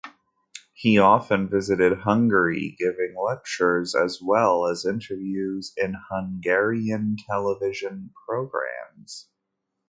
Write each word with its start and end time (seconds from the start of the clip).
He 0.73 0.97
often 0.97 1.47
visited 1.47 1.99
Hungary, 1.99 2.75
giving 2.79 3.13
lectures 3.23 3.93
as 3.93 4.19
well 4.19 4.65
as 4.65 4.83
interviews 4.83 5.73
in 5.77 5.93
Hungarian 6.09 7.17
television 7.29 8.09
programs. 8.27 9.29